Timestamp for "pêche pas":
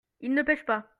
0.43-0.87